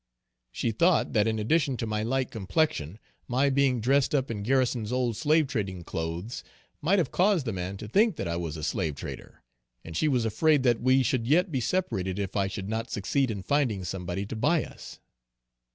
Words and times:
She 0.51 0.71
thought 0.71 1.13
that 1.13 1.27
in 1.27 1.37
addition 1.37 1.77
to 1.77 1.85
my 1.85 2.01
light 2.01 2.31
complexion 2.31 2.97
my 3.27 3.51
being 3.51 3.79
dressed 3.79 4.15
up 4.15 4.31
in 4.31 4.41
Garrison's 4.41 4.91
old 4.91 5.15
slave 5.15 5.45
trading 5.45 5.83
clothes 5.83 6.43
might 6.81 6.97
have 6.97 7.11
caused 7.11 7.45
the 7.45 7.53
man 7.53 7.77
to 7.77 7.87
think 7.87 8.15
that 8.15 8.27
I 8.27 8.35
was 8.35 8.57
a 8.57 8.63
slave 8.63 8.95
trader, 8.95 9.43
and 9.85 9.95
she 9.95 10.07
was 10.07 10.25
afraid 10.25 10.63
that 10.63 10.81
we 10.81 11.03
should 11.03 11.27
yet 11.27 11.51
be 11.51 11.59
separated 11.59 12.17
if 12.17 12.35
I 12.35 12.47
should 12.47 12.67
not 12.67 12.89
succeed 12.89 13.29
in 13.29 13.43
finding 13.43 13.83
some 13.83 14.07
body 14.07 14.25
to 14.25 14.35
buy 14.35 14.63
us. 14.65 14.99